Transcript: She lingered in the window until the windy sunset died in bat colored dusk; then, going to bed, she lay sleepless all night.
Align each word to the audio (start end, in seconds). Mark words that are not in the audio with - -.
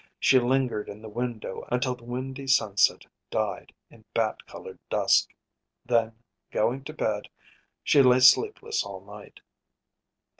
She 0.19 0.39
lingered 0.39 0.89
in 0.89 1.03
the 1.03 1.09
window 1.09 1.67
until 1.71 1.93
the 1.93 2.05
windy 2.05 2.47
sunset 2.47 3.05
died 3.29 3.71
in 3.91 4.03
bat 4.15 4.47
colored 4.47 4.79
dusk; 4.89 5.29
then, 5.85 6.13
going 6.51 6.83
to 6.85 6.93
bed, 6.93 7.29
she 7.83 8.01
lay 8.01 8.21
sleepless 8.21 8.83
all 8.83 9.05
night. 9.05 9.41